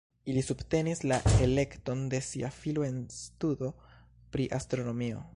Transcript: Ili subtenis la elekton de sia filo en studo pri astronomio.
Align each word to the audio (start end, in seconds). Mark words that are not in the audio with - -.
Ili 0.31 0.41
subtenis 0.45 1.01
la 1.11 1.17
elekton 1.47 2.01
de 2.13 2.21
sia 2.29 2.49
filo 2.55 2.85
en 2.87 2.97
studo 3.17 3.69
pri 4.37 4.49
astronomio. 4.61 5.21